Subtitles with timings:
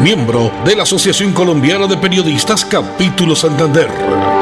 [0.00, 4.39] miembro de la Asociación Colombiana de Periodistas Capítulo Santander.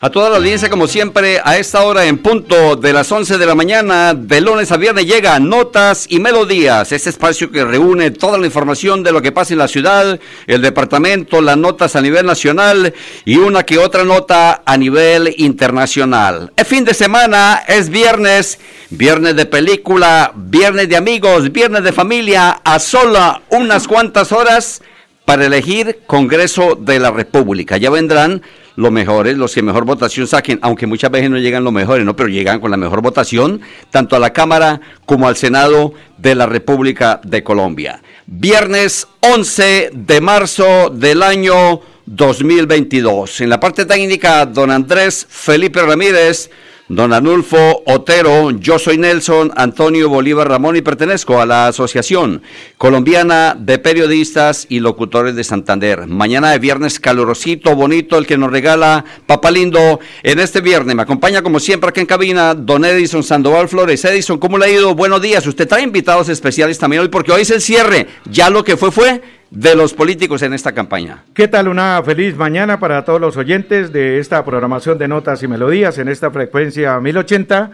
[0.00, 3.46] A toda la audiencia, como siempre, a esta hora en punto de las 11 de
[3.46, 8.38] la mañana, de lunes a viernes, llega Notas y Melodías, este espacio que reúne toda
[8.38, 12.26] la información de lo que pasa en la ciudad, el departamento, las notas a nivel
[12.26, 16.52] nacional y una que otra nota a nivel internacional.
[16.54, 22.60] Es fin de semana, es viernes, viernes de película, viernes de amigos, viernes de familia,
[22.62, 24.80] a sola unas cuantas horas
[25.24, 27.78] para elegir Congreso de la República.
[27.78, 28.42] Ya vendrán
[28.78, 32.14] los mejores, los que mejor votación saquen, aunque muchas veces no llegan los mejores, ¿no?
[32.14, 36.46] Pero llegan con la mejor votación, tanto a la Cámara como al Senado de la
[36.46, 38.00] República de Colombia.
[38.26, 43.40] Viernes 11 de marzo del año 2022.
[43.40, 46.48] En la parte técnica, don Andrés Felipe Ramírez
[46.88, 52.40] Don Anulfo Otero, yo soy Nelson Antonio Bolívar Ramón y pertenezco a la Asociación
[52.78, 56.06] Colombiana de Periodistas y Locutores de Santander.
[56.06, 60.00] Mañana de viernes calurosito, bonito, el que nos regala Papá Lindo.
[60.22, 64.02] En este viernes me acompaña como siempre aquí en cabina Don Edison Sandoval Flores.
[64.06, 64.94] Edison, ¿cómo le ha ido?
[64.94, 65.46] Buenos días.
[65.46, 68.06] Usted trae invitados especiales también hoy porque hoy es el cierre.
[68.30, 71.24] Ya lo que fue fue de los políticos en esta campaña.
[71.34, 71.68] ¿Qué tal?
[71.68, 76.08] Una feliz mañana para todos los oyentes de esta programación de notas y melodías en
[76.08, 77.70] esta frecuencia 1080.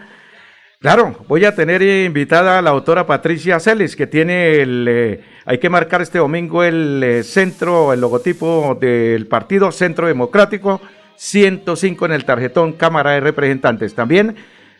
[0.79, 5.57] Claro, voy a tener invitada a la autora Patricia Celes, que tiene el, eh, hay
[5.57, 10.81] que marcar este domingo el eh, centro, el logotipo del partido Centro Democrático,
[11.15, 13.95] 105 en el tarjetón Cámara de Representantes.
[13.95, 14.35] También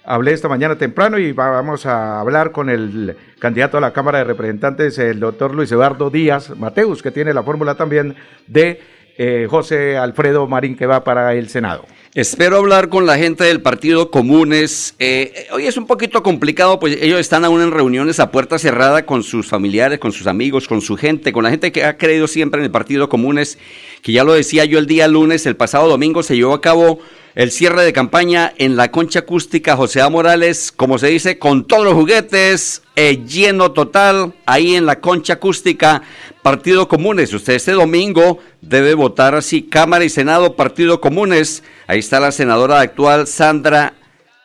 [0.05, 4.23] hablé esta mañana temprano y vamos a hablar con el candidato a la Cámara de
[4.23, 8.15] Representantes, el doctor Luis Eduardo Díaz Mateus, que tiene la fórmula también
[8.47, 8.79] de
[9.17, 11.85] eh, José Alfredo Marín, que va para el Senado.
[12.13, 14.95] Espero hablar con la gente del Partido Comunes.
[14.99, 19.05] Eh, hoy es un poquito complicado, pues ellos están aún en reuniones a puerta cerrada
[19.05, 22.27] con sus familiares, con sus amigos, con su gente, con la gente que ha creído
[22.27, 23.57] siempre en el Partido Comunes,
[24.01, 26.99] que ya lo decía yo el día lunes, el pasado domingo se llevó a cabo
[27.35, 30.09] el cierre de campaña en la concha acústica José A.
[30.09, 35.33] Morales, como se dice, con todos los juguetes, eh, lleno total, ahí en la concha
[35.33, 36.01] acústica,
[36.41, 37.33] Partido Comunes.
[37.33, 41.61] Usted este domingo debe votar así, Cámara y Senado, Partido Comunes.
[41.87, 43.95] Ahí está la senadora actual, Sandra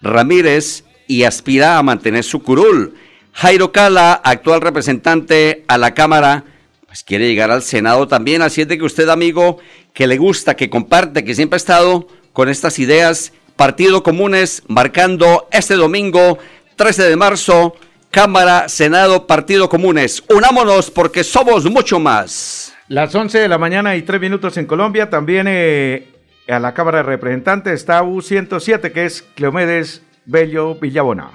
[0.01, 2.95] Ramírez, y aspira a mantener su curul.
[3.33, 6.45] Jairo Cala, actual representante a la Cámara,
[6.87, 8.43] pues quiere llegar al Senado también.
[8.43, 9.59] Así es de que usted, amigo,
[9.95, 12.09] que le gusta, que comparte, que siempre ha estado
[12.41, 13.35] con estas ideas.
[13.55, 16.39] Partido Comunes marcando este domingo
[16.77, 17.77] 13 de marzo,
[18.11, 20.25] Cámara, Senado, Partido Comunes.
[20.35, 22.75] Unámonos porque somos mucho más.
[22.89, 26.09] Las 11 de la mañana y 3 minutos en Colombia, también eh,
[26.49, 31.33] a la Cámara de Representantes está U107, que es Cleomedes Bello Villabona.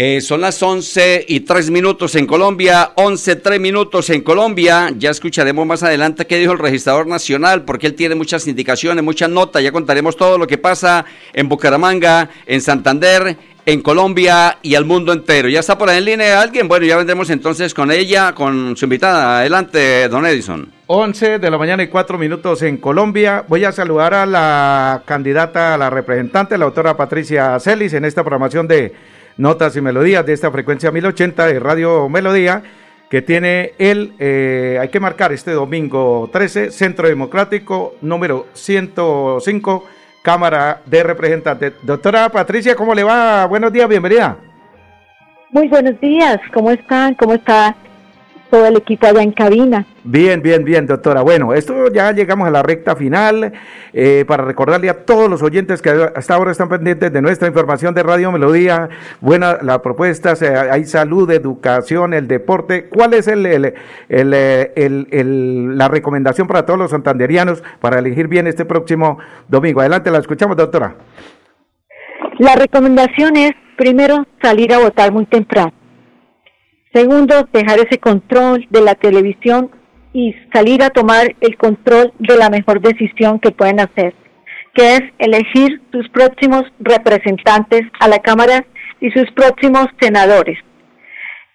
[0.00, 4.92] Eh, son las 11 y 3 minutos en Colombia, 11, 3 minutos en Colombia.
[4.96, 9.28] Ya escucharemos más adelante qué dijo el registrador nacional, porque él tiene muchas indicaciones, muchas
[9.28, 9.60] notas.
[9.60, 13.36] Ya contaremos todo lo que pasa en Bucaramanga, en Santander,
[13.66, 15.48] en Colombia y al mundo entero.
[15.48, 16.68] ¿Ya está por ahí en línea alguien?
[16.68, 19.40] Bueno, ya vendremos entonces con ella, con su invitada.
[19.40, 20.70] Adelante, don Edison.
[20.86, 23.44] 11 de la mañana y 4 minutos en Colombia.
[23.48, 28.22] Voy a saludar a la candidata, a la representante, la autora Patricia Celis, en esta
[28.22, 32.62] programación de notas y melodías de esta frecuencia 1080 de Radio Melodía,
[33.08, 39.86] que tiene el, eh, hay que marcar este domingo 13, Centro Democrático número 105,
[40.20, 41.72] Cámara de Representantes.
[41.82, 43.46] Doctora Patricia, ¿cómo le va?
[43.46, 44.36] Buenos días, bienvenida.
[45.50, 47.14] Muy buenos días, ¿cómo están?
[47.14, 47.74] ¿Cómo está
[48.50, 49.86] todo el equipo allá en cabina.
[50.04, 51.22] Bien, bien, bien, doctora.
[51.22, 53.52] Bueno, esto ya llegamos a la recta final
[53.92, 57.94] eh, para recordarle a todos los oyentes que hasta ahora están pendientes de nuestra información
[57.94, 58.88] de Radio Melodía.
[59.20, 60.34] Buena la propuesta,
[60.70, 62.88] hay salud, educación, el deporte.
[62.88, 63.74] ¿Cuál es el, el,
[64.08, 69.18] el, la recomendación para todos los santanderianos para elegir bien este próximo
[69.48, 69.80] domingo?
[69.80, 70.94] Adelante, la escuchamos, doctora.
[72.38, 75.72] La recomendación es primero salir a votar muy temprano
[76.92, 79.70] Segundo, dejar ese control de la televisión
[80.12, 84.14] y salir a tomar el control de la mejor decisión que pueden hacer,
[84.74, 88.64] que es elegir sus próximos representantes a la Cámara
[89.00, 90.58] y sus próximos senadores.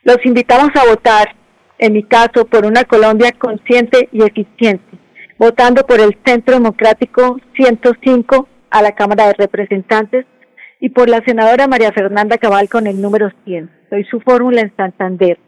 [0.04, 1.36] Los invitamos a votar,
[1.80, 4.98] en mi caso, por una Colombia consciente y eficiente,
[5.40, 10.26] votando por el Centro Democrático 105 a la Cámara de Representantes
[10.84, 13.72] y por la senadora María Fernanda Cabal con el número 100.
[13.90, 15.40] Soy su fórmula en Santander.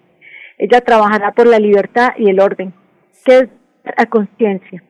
[0.57, 2.73] Ella trabajará por la libertad y el orden,
[3.25, 3.49] que es
[3.97, 4.81] a conciencia.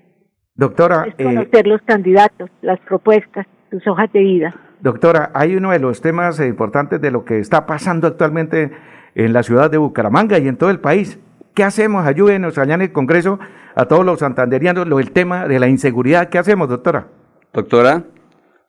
[0.54, 1.08] Doctora.
[1.08, 4.54] Es conocer los candidatos, las propuestas, sus hojas de vida.
[4.82, 8.70] Doctora, hay uno de los temas importantes de lo que está pasando actualmente
[9.16, 11.20] en la ciudad de Bucaramanga y en todo el país.
[11.56, 12.06] ¿Qué hacemos?
[12.06, 13.40] Ayúdenos allá en el Congreso
[13.74, 16.30] a todos los santanderianos lo el tema de la inseguridad.
[16.30, 17.08] ¿Qué hacemos, doctora?
[17.52, 18.04] Doctora,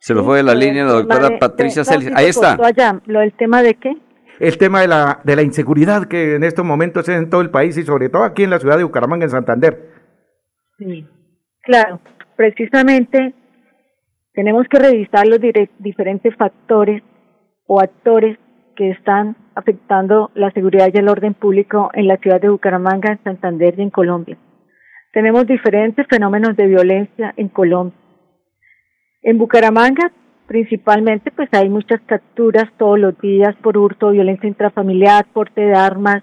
[0.00, 2.10] se lo fue de la línea la doctora Patricia Celis.
[2.14, 2.56] Ahí está.
[3.06, 3.96] ¿Lo del tema de qué?
[4.38, 7.50] El tema de la, de la inseguridad que en estos momentos es en todo el
[7.50, 9.90] país y sobre todo aquí en la ciudad de Bucaramanga, en Santander.
[10.78, 11.06] Sí,
[11.62, 12.00] claro.
[12.36, 13.34] Precisamente
[14.34, 15.40] tenemos que revisar los
[15.78, 17.02] diferentes factores
[17.66, 18.38] o actores
[18.76, 23.24] que están afectando la seguridad y el orden público en la ciudad de Bucaramanga, en
[23.24, 24.36] Santander y en Colombia.
[25.12, 27.98] Tenemos diferentes fenómenos de violencia en Colombia.
[29.26, 30.12] En Bucaramanga,
[30.46, 36.22] principalmente, pues hay muchas capturas todos los días por hurto, violencia intrafamiliar, porte de armas,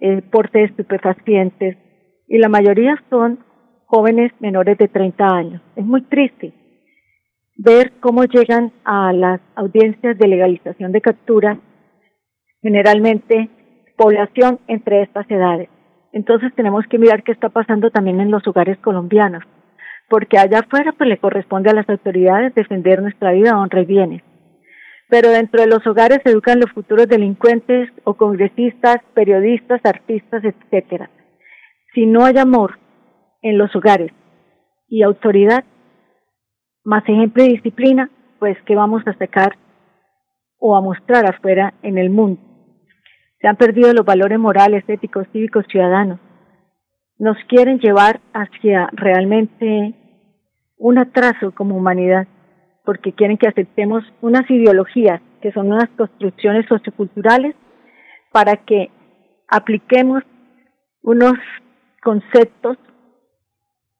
[0.00, 1.76] eh, porte de estupefacientes,
[2.26, 3.38] y la mayoría son
[3.84, 5.62] jóvenes menores de 30 años.
[5.76, 6.52] Es muy triste
[7.58, 11.58] ver cómo llegan a las audiencias de legalización de capturas,
[12.60, 13.50] generalmente
[13.96, 15.68] población entre estas edades.
[16.12, 19.44] Entonces tenemos que mirar qué está pasando también en los hogares colombianos,
[20.08, 24.22] porque allá afuera pues le corresponde a las autoridades defender nuestra vida, honra y bienes.
[25.08, 31.10] Pero dentro de los hogares se educan los futuros delincuentes o congresistas, periodistas, artistas, etcétera.
[31.94, 32.78] Si no hay amor
[33.42, 34.12] en los hogares
[34.88, 35.64] y autoridad,
[36.84, 39.56] más ejemplo y disciplina, pues que vamos a sacar
[40.58, 42.40] o a mostrar afuera en el mundo.
[43.40, 46.18] Se han perdido los valores morales, éticos, cívicos, ciudadanos.
[47.18, 49.94] Nos quieren llevar hacia realmente
[50.76, 52.26] un atraso como humanidad,
[52.84, 57.54] porque quieren que aceptemos unas ideologías que son unas construcciones socioculturales
[58.32, 58.90] para que
[59.48, 60.22] apliquemos
[61.02, 61.34] unos
[62.02, 62.76] conceptos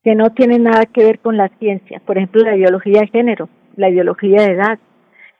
[0.03, 3.49] que no tienen nada que ver con la ciencia, por ejemplo, la ideología de género,
[3.77, 4.79] la ideología de edad,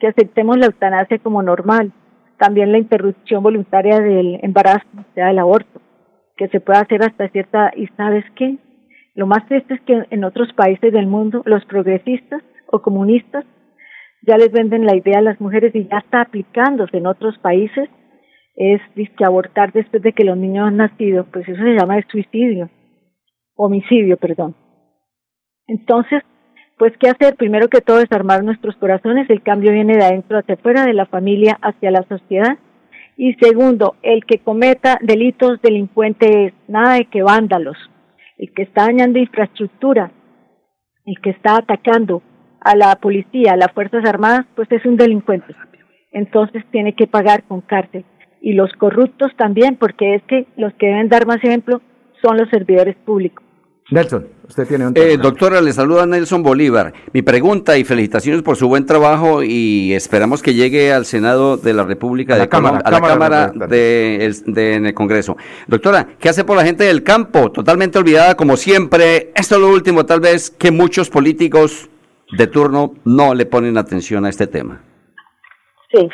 [0.01, 1.93] que aceptemos la eutanasia como normal,
[2.39, 5.81] también la interrupción voluntaria del embarazo, o sea, el aborto,
[6.37, 8.59] que se puede hacer hasta cierta, y sabes qué,
[9.15, 13.45] lo más triste es que en otros países del mundo los progresistas o comunistas
[14.23, 17.89] ya les venden la idea a las mujeres y ya está aplicándose en otros países,
[18.57, 18.81] es
[19.17, 22.71] que abortar después de que los niños han nacido, pues eso se llama suicidio
[23.57, 24.55] homicidio, perdón.
[25.67, 26.23] Entonces,
[26.79, 27.37] pues, ¿qué hacer?
[27.37, 29.29] Primero que todo, desarmar nuestros corazones.
[29.31, 32.59] El cambio viene de adentro hacia afuera, de la familia hacia la sociedad.
[33.17, 37.77] Y segundo, el que cometa delitos delincuentes, nada de que vándalos.
[38.37, 40.13] El que está dañando infraestructura,
[41.07, 42.23] el que está atacando
[42.61, 45.55] a la policía, a las Fuerzas Armadas, pues es un delincuente.
[46.13, 48.05] Entonces tiene que pagar con cárcel.
[48.43, 51.81] Y los corruptos también, porque es que los que deben dar más ejemplo
[52.23, 53.46] son los servidores públicos.
[53.89, 56.93] Nelson, usted tiene un eh, doctora, le saluda Nelson Bolívar.
[57.13, 61.73] Mi pregunta y felicitaciones por su buen trabajo y esperamos que llegue al Senado de
[61.73, 64.25] la República de Cámara, a la Cámara de,
[64.57, 65.37] en el Congreso.
[65.69, 67.53] Doctora, ¿qué hace por la gente del campo?
[67.53, 69.31] Totalmente olvidada como siempre.
[69.37, 71.89] Esto es lo último, tal vez que muchos políticos
[72.37, 74.83] de turno no le ponen atención a este tema.
[75.93, 76.09] Sí,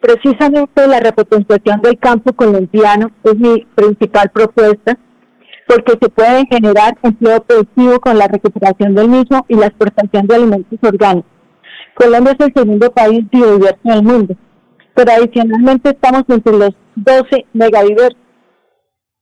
[0.00, 4.98] precisamente la repotenciación del campo colombiano es mi principal propuesta
[5.68, 10.34] porque se puede generar empleo productivo con la recuperación del mismo y la exportación de
[10.34, 11.30] alimentos orgánicos.
[11.94, 14.34] Colombia es el segundo país biodiverso del mundo,
[14.94, 18.18] pero adicionalmente estamos entre los 12 megadiversos.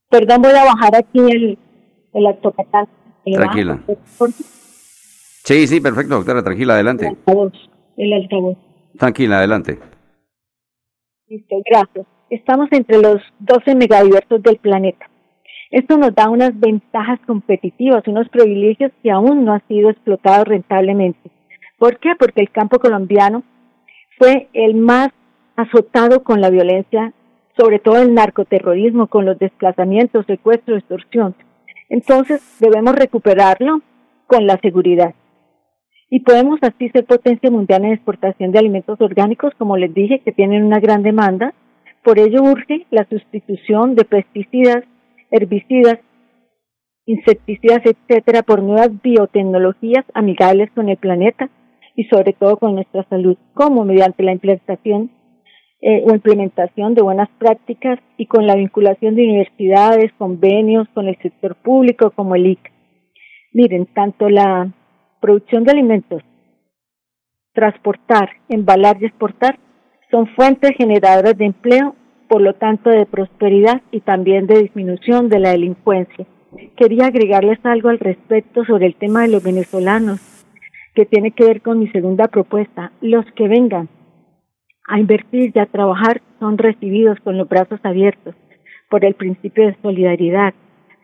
[0.08, 1.58] Perdón, voy a bajar aquí el,
[2.14, 2.88] el actocatal.
[3.24, 3.80] Tranquila.
[5.44, 7.06] Sí, sí, perfecto, doctora, tranquila, adelante.
[7.06, 7.52] El altavoz,
[7.96, 8.56] el altavoz.
[8.98, 9.78] Tranquila, adelante.
[11.28, 12.06] Listo, gracias.
[12.30, 15.10] Estamos entre los 12 megadiversos del planeta.
[15.70, 21.30] Esto nos da unas ventajas competitivas, unos privilegios que aún no han sido explotados rentablemente.
[21.78, 22.14] ¿Por qué?
[22.18, 23.42] Porque el campo colombiano
[24.18, 25.10] fue el más
[25.56, 27.12] azotado con la violencia,
[27.56, 31.34] sobre todo el narcoterrorismo, con los desplazamientos, secuestros, extorsión.
[31.88, 33.80] Entonces debemos recuperarlo
[34.26, 35.14] con la seguridad.
[36.08, 40.32] Y podemos así ser potencia mundial en exportación de alimentos orgánicos, como les dije, que
[40.32, 41.52] tienen una gran demanda.
[42.04, 44.84] Por ello urge la sustitución de pesticidas,
[45.30, 45.98] herbicidas,
[47.06, 51.48] insecticidas, etcétera, por nuevas biotecnologías amigables con el planeta
[51.94, 55.10] y sobre todo con nuestra salud, como mediante la implementación
[55.80, 61.16] eh, o implementación de buenas prácticas y con la vinculación de universidades, convenios con el
[61.18, 62.72] sector público como el IC.
[63.52, 64.72] Miren, tanto la
[65.20, 66.22] producción de alimentos,
[67.52, 69.58] transportar, embalar y exportar
[70.10, 71.94] son fuentes generadoras de empleo,
[72.28, 76.26] por lo tanto de prosperidad y también de disminución de la delincuencia.
[76.76, 80.20] Quería agregarles algo al respecto sobre el tema de los venezolanos,
[80.94, 82.92] que tiene que ver con mi segunda propuesta.
[83.00, 83.88] Los que vengan
[84.88, 88.34] a invertir y a trabajar son recibidos con los brazos abiertos
[88.88, 90.54] por el principio de solidaridad.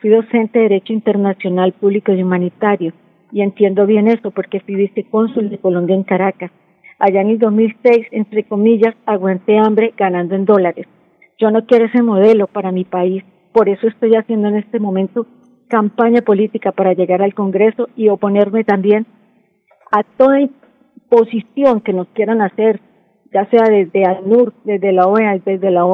[0.00, 2.92] Fui docente de Derecho Internacional Público y Humanitario
[3.32, 6.50] y entiendo bien eso porque fui vicecónsul de Colombia en Caracas.
[6.98, 10.86] Allá en el 2006, entre comillas, aguanté hambre ganando en dólares.
[11.42, 13.24] Yo no quiero ese modelo para mi país.
[13.52, 15.26] Por eso estoy haciendo en este momento
[15.66, 19.06] campaña política para llegar al Congreso y oponerme también
[19.90, 20.38] a toda
[21.08, 22.80] posición que nos quieran hacer,
[23.34, 25.84] ya sea desde ANUR, desde la OEA, desde la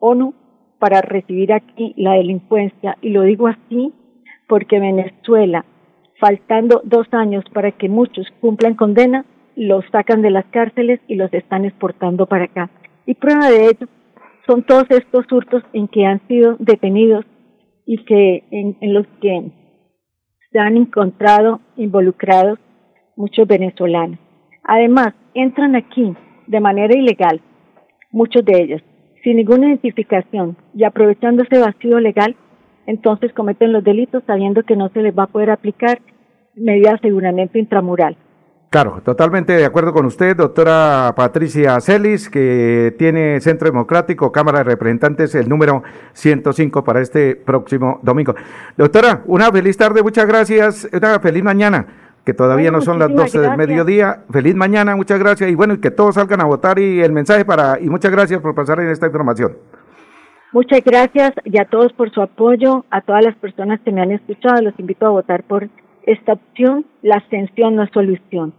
[0.00, 0.32] ONU,
[0.78, 2.96] para recibir aquí la delincuencia.
[3.02, 3.92] Y lo digo así
[4.48, 5.66] porque Venezuela,
[6.18, 9.26] faltando dos años para que muchos cumplan condena,
[9.56, 12.70] los sacan de las cárceles y los están exportando para acá.
[13.04, 13.88] Y prueba de ello
[14.46, 17.24] son todos estos hurtos en que han sido detenidos
[17.84, 19.52] y que en, los que
[20.50, 22.58] se han encontrado involucrados
[23.16, 24.18] muchos venezolanos.
[24.64, 26.14] Además, entran aquí
[26.46, 27.40] de manera ilegal,
[28.10, 28.82] muchos de ellos,
[29.22, 32.36] sin ninguna identificación y aprovechando ese vacío legal,
[32.86, 36.00] entonces cometen los delitos sabiendo que no se les va a poder aplicar
[36.54, 38.16] medidas de aseguramiento intramural.
[38.68, 44.64] Claro, totalmente de acuerdo con usted, doctora Patricia Celis, que tiene Centro Democrático, Cámara de
[44.64, 48.34] Representantes, el número 105 para este próximo domingo.
[48.76, 51.86] Doctora, una feliz tarde, muchas gracias, una feliz mañana,
[52.24, 54.24] que todavía no son las 12 del mediodía.
[54.30, 57.44] Feliz mañana, muchas gracias y bueno, y que todos salgan a votar y el mensaje
[57.44, 59.56] para, y muchas gracias por pasar en esta información.
[60.52, 64.10] Muchas gracias y a todos por su apoyo, a todas las personas que me han
[64.10, 65.68] escuchado, los invito a votar por
[66.06, 68.54] esta opción, la abstención no es solución.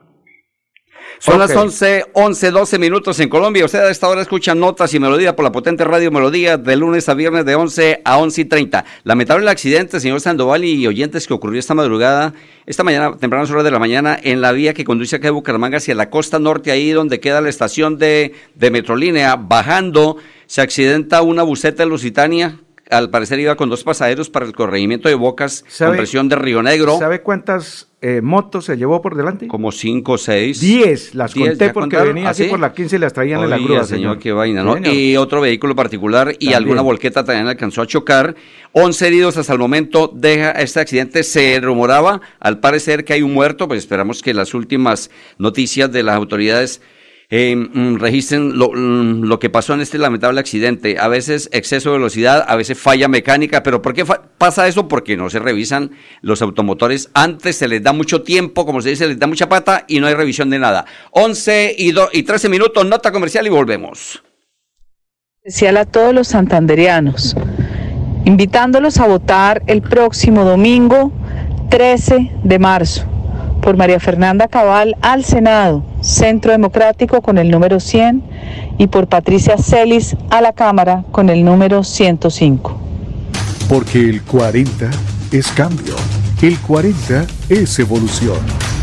[1.20, 3.66] Son las 11, 11, 12 minutos en Colombia.
[3.66, 7.10] Usted a esta hora escucha notas y melodía por la potente radio Melodía de lunes
[7.10, 8.86] a viernes de 11 a 11 y 30.
[9.04, 12.34] Lamentable accidente, señor Sandoval y oyentes, que ocurrió esta madrugada,
[12.66, 15.78] esta mañana, tempranas horas de la mañana, en la vía que conduce acá de Bucaramanga
[15.78, 19.36] hacia la costa norte, ahí donde queda la estación de, de Metrolínea.
[19.38, 25.10] Bajando, se accidenta una buseta Lusitania al parecer iba con dos pasajeros para el corregimiento
[25.10, 26.98] de Bocas con presión de Río Negro.
[26.98, 29.48] ¿Sabe cuántas eh, motos se llevó por delante?
[29.48, 30.60] Como cinco o seis.
[30.60, 33.58] Diez, las conté porque venía así ¿Ah, por la 15 y las traían en la
[33.58, 33.84] grúa.
[33.84, 34.78] señor, qué vaina, ¿no?
[34.78, 38.36] Y otro vehículo particular y alguna volqueta también alcanzó a chocar.
[38.72, 41.24] Once heridos hasta el momento deja este accidente.
[41.24, 46.04] Se rumoraba, al parecer, que hay un muerto, pues esperamos que las últimas noticias de
[46.04, 46.82] las autoridades
[47.30, 50.98] eh, mm, registren mm, lo, que pasó en este lamentable accidente.
[51.00, 54.88] A veces exceso de velocidad, a veces falla mecánica, pero ¿por qué pasa eso?
[54.88, 55.92] Porque no se revisan
[56.22, 57.10] los automotores.
[57.14, 60.00] Antes se les da mucho tiempo, como se dice, se les da mucha pata y
[60.00, 60.86] no hay revisión de nada.
[61.12, 64.24] 11 y, y 13 minutos, nota comercial y volvemos.
[65.44, 67.36] Especial a todos los santanderianos,
[68.26, 71.12] invitándolos a votar el próximo domingo
[71.70, 73.17] 13 de marzo
[73.62, 78.24] por María Fernanda Cabal al Senado, Centro Democrático con el número 100
[78.78, 82.78] y por Patricia Celis a la Cámara con el número 105.
[83.70, 84.90] Porque el 40
[85.32, 85.96] es cambio,
[86.42, 88.40] el 40 es evolución.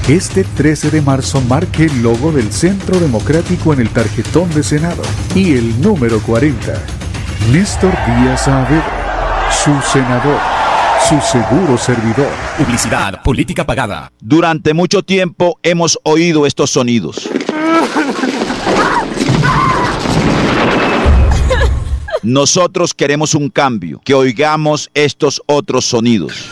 [0.09, 5.03] Este 13 de marzo marque el logo del Centro Democrático en el tarjetón de Senado
[5.35, 6.75] y el número 40.
[7.53, 10.64] Néstor Díaz Saavedra, su senador
[11.09, 12.31] su seguro servidor.
[12.57, 14.11] Publicidad, política pagada.
[14.21, 17.29] Durante mucho tiempo hemos oído estos sonidos.
[22.23, 26.49] Nosotros queremos un cambio, que oigamos estos otros sonidos.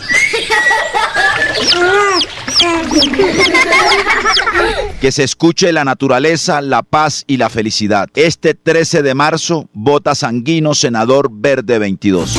[5.00, 8.10] Que se escuche la naturaleza, la paz y la felicidad.
[8.14, 12.38] Este 13 de marzo, vota Sanguino, senador Verde 22.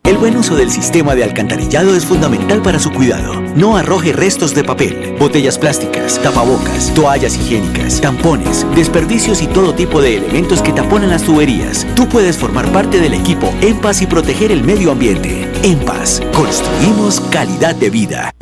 [0.03, 3.39] El buen uso del sistema de alcantarillado es fundamental para su cuidado.
[3.55, 10.01] No arroje restos de papel, botellas plásticas, tapabocas, toallas higiénicas, tampones, desperdicios y todo tipo
[10.01, 11.85] de elementos que taponan las tuberías.
[11.95, 15.47] Tú puedes formar parte del equipo En y proteger el medio ambiente.
[15.63, 15.79] En
[16.33, 18.33] construimos calidad de vida.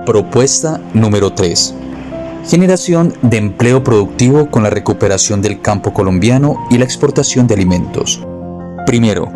[0.00, 1.74] Propuesta número 3.
[2.48, 8.20] Generación de empleo productivo con la recuperación del campo colombiano y la exportación de alimentos.
[8.84, 9.30] Primero,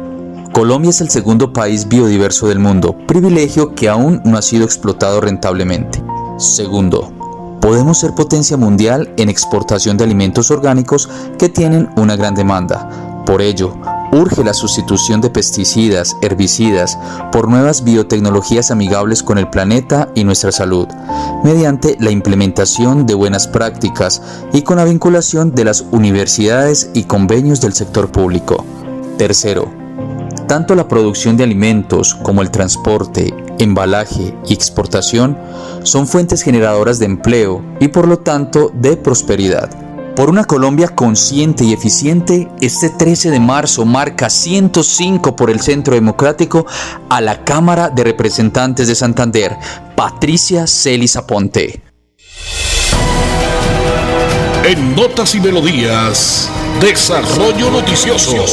[0.53, 5.21] Colombia es el segundo país biodiverso del mundo, privilegio que aún no ha sido explotado
[5.21, 6.03] rentablemente.
[6.37, 7.13] Segundo,
[7.61, 11.09] podemos ser potencia mundial en exportación de alimentos orgánicos
[11.39, 13.23] que tienen una gran demanda.
[13.25, 13.77] Por ello,
[14.13, 16.99] urge la sustitución de pesticidas, herbicidas,
[17.33, 20.89] por nuevas biotecnologías amigables con el planeta y nuestra salud,
[21.45, 24.23] mediante la implementación de buenas prácticas
[24.53, 28.65] y con la vinculación de las universidades y convenios del sector público.
[29.19, 29.71] Tercero,
[30.47, 35.37] tanto la producción de alimentos como el transporte, embalaje y exportación
[35.83, 39.86] son fuentes generadoras de empleo y por lo tanto de prosperidad.
[40.16, 45.92] Por una Colombia consciente y eficiente, este 13 de marzo marca 105 por el Centro
[45.94, 46.64] Democrático
[47.11, 49.54] a la Cámara de Representantes de Santander,
[49.94, 51.82] Patricia Celis Aponte.
[54.64, 56.49] En Notas y Melodías,
[56.80, 58.46] Desarrollo Noticioso.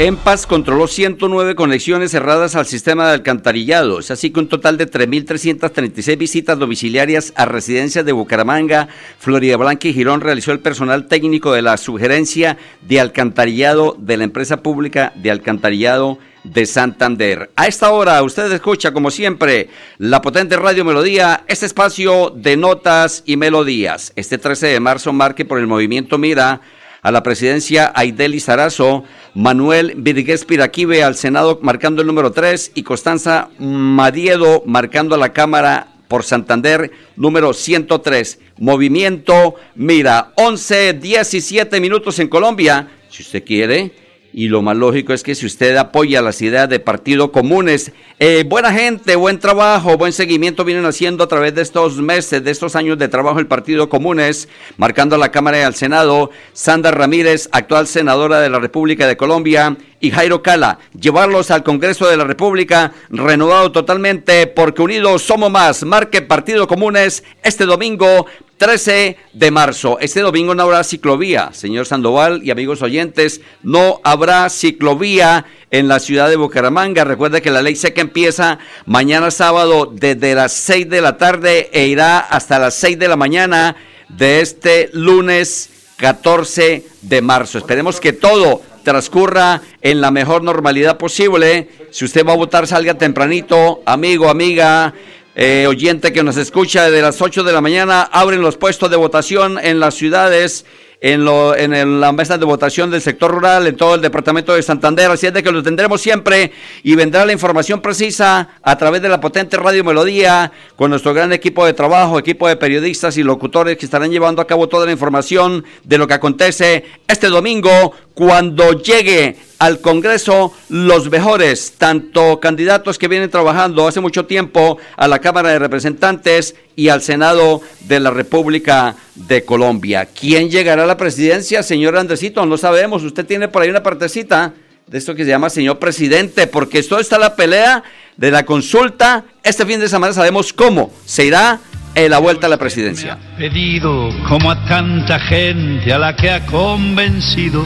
[0.00, 3.98] En Paz controló 109 conexiones cerradas al sistema de alcantarillado.
[3.98, 8.86] Así que un total de 3.336 visitas domiciliarias a residencias de Bucaramanga,
[9.18, 14.22] Florida Blanca y Girón realizó el personal técnico de la sugerencia de alcantarillado de la
[14.22, 17.50] empresa pública de alcantarillado de Santander.
[17.56, 23.24] A esta hora usted escucha como siempre la potente Radio Melodía, este espacio de notas
[23.26, 24.12] y melodías.
[24.14, 26.60] Este 13 de marzo marque por el movimiento Mira
[27.02, 32.82] a la presidencia Aideli Sarazo, Manuel Virgués Piraquive al Senado marcando el número 3 y
[32.82, 38.40] Constanza Madiedo marcando a la Cámara por Santander número 103.
[38.58, 45.22] Movimiento, mira, 11, 17 minutos en Colombia, si usted quiere y lo más lógico es
[45.22, 50.12] que si usted apoya las ideas de partido comunes, eh, buena gente, buen trabajo, buen
[50.12, 53.88] seguimiento vienen haciendo a través de estos meses, de estos años de trabajo el partido
[53.88, 59.06] comunes, marcando a la Cámara y al Senado, Sandra Ramírez, actual senadora de la República
[59.06, 65.22] de Colombia, y Jairo Cala, llevarlos al Congreso de la República, renovado totalmente, porque unidos
[65.22, 65.84] somos más.
[65.84, 68.26] Marque Partido Comunes este domingo
[68.58, 69.98] 13 de marzo.
[70.00, 76.00] Este domingo no habrá ciclovía, señor Sandoval y amigos oyentes, no habrá ciclovía en la
[76.00, 77.04] ciudad de Bucaramanga.
[77.04, 81.86] Recuerda que la ley seca empieza mañana sábado desde las 6 de la tarde e
[81.86, 83.76] irá hasta las 6 de la mañana
[84.08, 87.58] de este lunes 14 de marzo.
[87.58, 91.68] Esperemos que todo transcurra en la mejor normalidad posible.
[91.92, 94.94] Si usted va a votar, salga tempranito, amigo, amiga.
[95.40, 98.96] Eh, oyente que nos escucha desde las 8 de la mañana, abren los puestos de
[98.96, 100.64] votación en las ciudades
[101.00, 104.64] en, lo, en la mesa de votación del sector rural, en todo el departamento de
[104.64, 105.10] Santander.
[105.10, 106.50] Así es de que lo tendremos siempre
[106.82, 111.32] y vendrá la información precisa a través de la potente Radio Melodía con nuestro gran
[111.32, 114.92] equipo de trabajo, equipo de periodistas y locutores que estarán llevando a cabo toda la
[114.92, 122.98] información de lo que acontece este domingo cuando llegue al Congreso los mejores, tanto candidatos
[122.98, 128.00] que vienen trabajando hace mucho tiempo a la Cámara de Representantes y al Senado de
[128.00, 130.06] la República de Colombia.
[130.06, 132.44] ¿Quién llegará a la presidencia, señor Andresito?
[132.44, 133.04] No sabemos.
[133.04, 134.52] Usted tiene por ahí una partecita
[134.88, 137.84] de esto que se llama señor presidente, porque esto está la pelea
[138.16, 139.26] de la consulta.
[139.44, 141.60] Este fin de semana sabemos cómo se irá
[141.94, 143.16] en la vuelta a la presidencia.
[143.38, 147.64] pedido como a tanta gente a la que ha convencido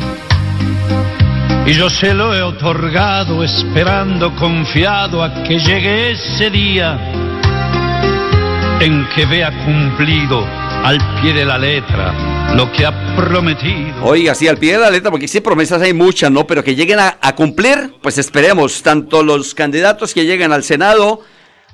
[1.67, 6.99] y yo se lo he otorgado esperando confiado a que llegue ese día
[8.81, 10.45] en que vea cumplido
[10.85, 14.03] al pie de la letra lo que ha prometido.
[14.03, 16.47] Oiga, sí, al pie de la letra, porque sí, promesas hay muchas, ¿no?
[16.47, 21.21] Pero que lleguen a, a cumplir, pues esperemos, tanto los candidatos que lleguen al Senado,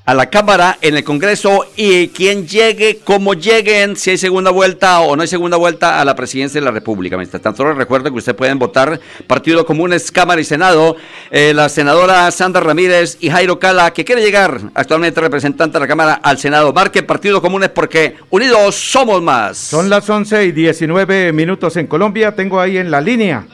[0.09, 5.01] a la Cámara, en el Congreso y quien llegue, cómo lleguen, si hay segunda vuelta
[5.01, 7.19] o no hay segunda vuelta a la presidencia de la República.
[7.19, 10.97] Mientras tanto, les recuerdo que usted pueden votar Partido Comunes, Cámara y Senado.
[11.31, 15.87] Eh, la senadora Sandra Ramírez y Jairo Cala, que quiere llegar actualmente representante de la
[15.87, 16.73] Cámara al Senado.
[16.73, 19.59] Marque Partido Comunes porque unidos somos más.
[19.59, 22.35] Son las 11 y 19 minutos en Colombia.
[22.35, 23.45] Tengo ahí en la línea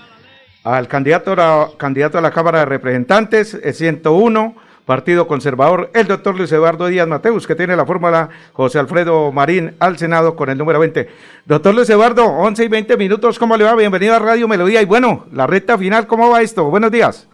[0.63, 6.53] al candidato, a, candidato a la Cámara de Representantes, 101 Partido Conservador, el doctor Luis
[6.53, 10.79] Eduardo Díaz Mateus, que tiene la fórmula José Alfredo Marín al Senado con el número
[10.79, 11.09] 20.
[11.47, 13.75] Doctor Luis Eduardo, 11 y 20 minutos, ¿cómo le va?
[13.75, 14.83] Bienvenido a Radio Melodía.
[14.83, 16.65] Y bueno, la recta final, ¿cómo va esto?
[16.65, 17.31] Buenos días.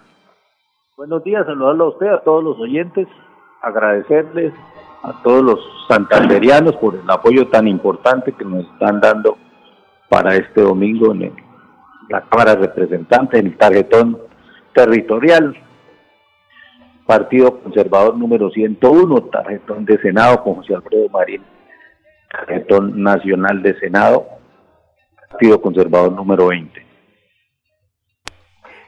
[0.97, 3.09] Buenos días, saludarlo a usted, a todos los oyentes,
[3.63, 4.53] agradecerles
[5.03, 5.59] a todos los
[5.89, 9.39] santanderianos por el apoyo tan importante que nos están dando
[10.09, 11.35] para este domingo en
[12.11, 14.19] la Cámara de Representantes, en el tarjetón
[14.75, 15.57] territorial.
[17.11, 21.43] Partido Conservador número 101, tarjetón de Senado con José Alfredo Marín,
[22.31, 24.29] tarjetón nacional de Senado,
[25.29, 26.87] Partido Conservador número 20.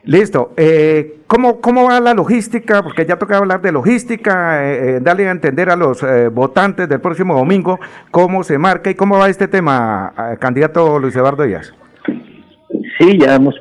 [0.05, 0.53] Listo.
[0.57, 2.85] Eh, ¿cómo, ¿Cómo va la logística?
[2.85, 6.89] Porque ya toca hablar de logística, eh, eh, darle a entender a los eh, votantes
[6.89, 7.81] del próximo domingo
[8.13, 11.75] cómo se marca y cómo va este tema, candidato Luis Eduardo Díaz.
[13.01, 13.57] Sí, ya hemos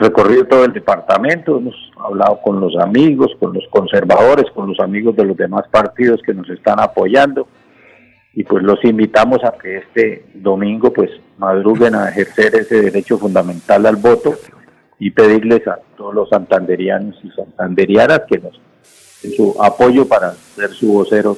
[0.00, 5.14] recorrido todo el departamento, hemos hablado con los amigos, con los conservadores, con los amigos
[5.14, 7.46] de los demás partidos que nos están apoyando
[8.32, 13.84] y pues los invitamos a que este domingo pues madruguen a ejercer ese derecho fundamental
[13.86, 14.34] al voto
[14.98, 18.60] y pedirles a todos los santanderianos y santanderianas que nos
[19.22, 21.36] den su apoyo para ser su vocero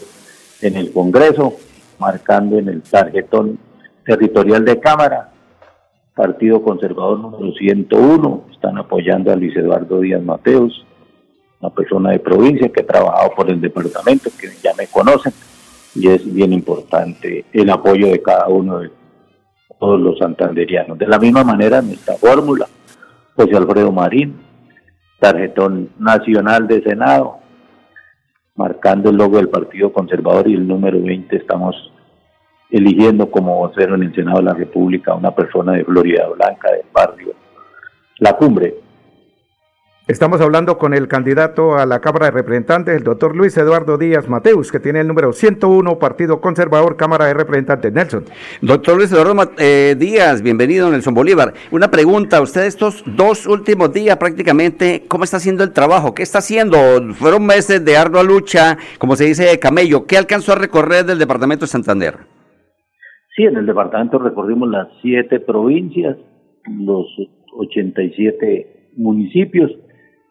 [0.61, 1.57] en el Congreso,
[1.98, 3.59] marcando en el tarjetón
[4.05, 5.32] territorial de Cámara,
[6.14, 10.85] Partido Conservador número 101, están apoyando a Luis Eduardo Díaz Mateos,
[11.61, 15.33] una persona de provincia que ha trabajado por el departamento, que ya me conocen,
[15.94, 18.90] y es bien importante el apoyo de cada uno de
[19.81, 20.98] todos los santanderianos.
[20.98, 22.66] De la misma manera, nuestra fórmula,
[23.35, 24.37] José Alfredo Marín,
[25.18, 27.38] tarjetón nacional de Senado,
[28.55, 31.75] marcando el logo del Partido Conservador y el número 20 estamos
[32.73, 36.73] eligiendo como vocero en el Senado de la República a una persona de Florida Blanca,
[36.73, 37.35] del barrio
[38.19, 38.75] La Cumbre.
[40.09, 44.29] Estamos hablando con el candidato a la Cámara de Representantes, el doctor Luis Eduardo Díaz
[44.29, 47.93] Mateus, que tiene el número 101, Partido Conservador, Cámara de Representantes.
[47.93, 48.25] Nelson.
[48.63, 51.55] Doctor Luis Eduardo eh, Díaz, bienvenido Nelson Bolívar.
[51.71, 56.15] Una pregunta, usted estos dos últimos días prácticamente, ¿cómo está haciendo el trabajo?
[56.15, 56.79] ¿Qué está haciendo?
[57.15, 60.07] Fueron meses de ardua lucha, como se dice de camello.
[60.07, 62.32] ¿Qué alcanzó a recorrer del departamento de Santander?
[63.35, 66.18] Sí, en el departamento recorrimos las siete provincias,
[66.66, 67.07] los
[67.55, 69.71] 87 municipios.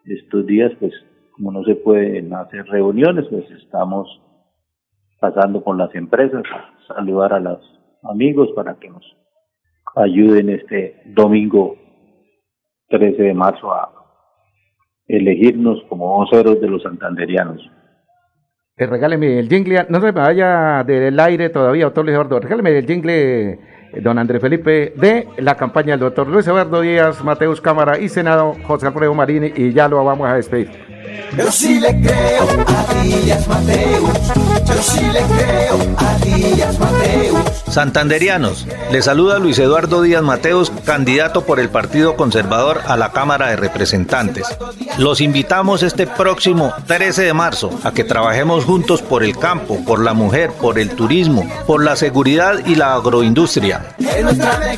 [0.04, 0.92] Estos días, pues,
[1.32, 4.08] como no se pueden hacer reuniones, pues estamos
[5.20, 7.60] pasando con las empresas a saludar a los
[8.04, 9.04] amigos para que nos
[9.96, 11.76] ayuden este domingo
[12.88, 13.90] 13 de marzo a
[15.08, 17.60] elegirnos como voceros de los santanderianos.
[18.82, 22.76] Eh, regáleme el jingle, no se me vaya del aire todavía, doctor Luis Eduardo, regáleme
[22.76, 23.58] el jingle, eh,
[24.00, 28.56] don Andrés Felipe, de la campaña del doctor Luis Eduardo Díaz, Mateus Cámara y Senado,
[28.64, 30.81] José Alfredo Marini, y ya lo vamos a despedir.
[31.36, 34.10] Yo sí le creo a Díaz Mateus,
[34.66, 37.40] yo sí le creo a Díaz Mateus.
[37.68, 43.48] Santanderianos, le saluda Luis Eduardo Díaz Mateos, candidato por el Partido Conservador a la Cámara
[43.48, 44.46] de Representantes.
[44.98, 50.00] Los invitamos este próximo 13 de marzo a que trabajemos juntos por el campo, por
[50.00, 53.96] la mujer, por el turismo, por la seguridad y la agroindustria.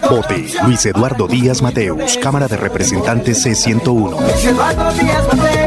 [0.08, 5.63] Vote Luis Eduardo Díaz Mateus, Cámara de Representantes C101.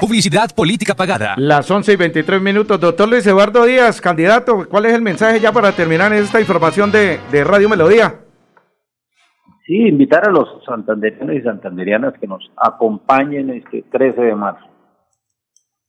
[0.00, 1.34] Publicidad política pagada.
[1.36, 2.80] Las 11 y 23 minutos.
[2.80, 7.20] Doctor Luis Eduardo Díaz, candidato, ¿cuál es el mensaje ya para terminar esta información de,
[7.30, 8.20] de Radio Melodía?
[9.66, 14.66] Sí, invitar a los santanderianos y santanderianas que nos acompañen este 13 de marzo,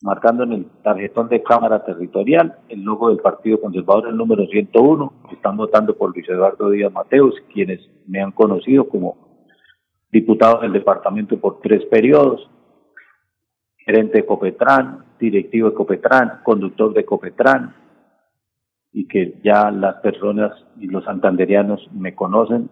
[0.01, 5.13] marcando en el tarjetón de Cámara Territorial el logo del Partido Conservador, el número 101.
[5.31, 9.30] Están votando por Luis Eduardo Díaz Mateos, quienes me han conocido como
[10.11, 12.49] diputado del departamento por tres periodos,
[13.77, 17.75] gerente de Copetran, directivo de Copetran, conductor de Copetran,
[18.91, 22.69] y que ya las personas y los santanderianos me conocen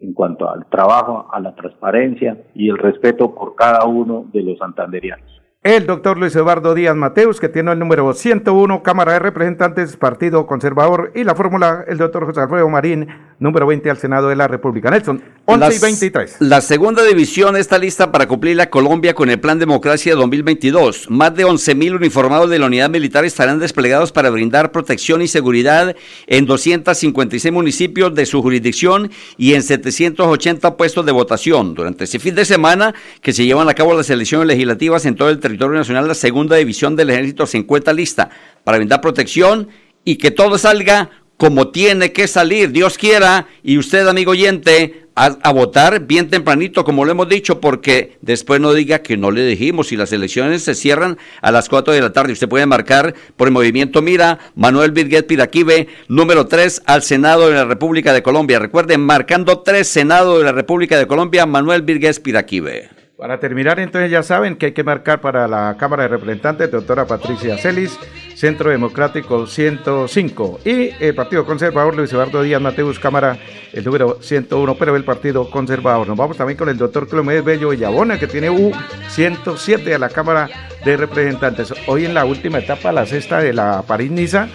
[0.00, 4.58] en cuanto al trabajo, a la transparencia y el respeto por cada uno de los
[4.58, 5.44] santanderianos.
[5.64, 10.46] El doctor Luis Eduardo Díaz Mateus, que tiene el número 101, Cámara de Representantes, Partido
[10.46, 13.08] Conservador, y la fórmula, el doctor José Alfredo Marín,
[13.38, 14.90] número 20 al Senado de la República.
[14.90, 16.36] Nelson, 11 Las- y 23.
[16.40, 21.10] La segunda división está lista para cumplir la Colombia con el Plan Democracia 2022.
[21.10, 25.94] Más de 11.000 uniformados de la unidad militar estarán desplegados para brindar protección y seguridad
[26.26, 31.74] en 256 municipios de su jurisdicción y en 780 puestos de votación.
[31.74, 35.28] Durante ese fin de semana que se llevan a cabo las elecciones legislativas en todo
[35.30, 38.30] el territorio nacional, la segunda división del ejército se encuentra lista
[38.64, 39.68] para brindar protección
[40.04, 45.52] y que todo salga como tiene que salir, Dios quiera, y usted, amigo oyente, a,
[45.52, 49.88] votar bien tempranito, como lo hemos dicho, porque después no diga que no le dijimos.
[49.88, 53.48] Si las elecciones se cierran a las 4 de la tarde, usted puede marcar por
[53.48, 58.58] el movimiento Mira, Manuel Virguet Piraquive, número 3 al Senado de la República de Colombia.
[58.58, 63.03] Recuerden, marcando 3 Senado de la República de Colombia, Manuel Virguet Piraquive.
[63.16, 67.06] Para terminar, entonces ya saben que hay que marcar para la Cámara de Representantes, doctora
[67.06, 67.96] Patricia Celis,
[68.34, 73.38] Centro Democrático 105 y el Partido Conservador Luis Eduardo Díaz Mateus, Cámara
[73.72, 76.08] el número 101, pero el Partido Conservador.
[76.08, 80.50] Nos vamos también con el doctor Clomédez Bello Villabona, que tiene U107 a la Cámara
[80.84, 81.72] de Representantes.
[81.86, 84.48] Hoy en la última etapa, la sexta de la París-Niza,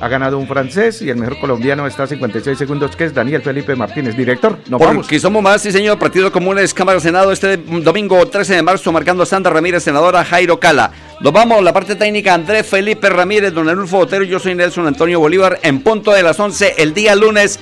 [0.00, 3.42] ha ganado un francés y el mejor colombiano está a 56 segundos, que es Daniel
[3.42, 4.58] Felipe Martínez, director.
[4.68, 5.06] Nos vamos.
[5.20, 9.26] somos más, sí señor, Partido Comunes, Cámara Senado, este domingo 13 de marzo, marcando a
[9.26, 10.92] Sandra Ramírez, senadora Jairo Cala.
[11.20, 15.20] Nos vamos, la parte técnica, Andrés Felipe Ramírez, don Arnulfo Botero, yo soy Nelson Antonio
[15.20, 17.58] Bolívar, en punto de las 11, el día lunes.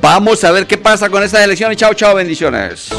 [0.00, 1.76] Vamos a ver qué pasa con estas elecciones.
[1.76, 2.90] Chao, chao, bendiciones.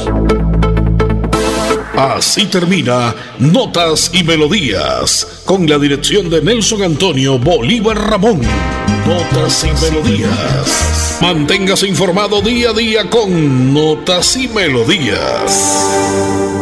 [1.98, 8.40] Así termina Notas y Melodías, con la dirección de Nelson Antonio Bolívar Ramón.
[9.08, 11.18] Notas y Melodías.
[11.22, 16.57] Manténgase informado día a día con Notas y Melodías.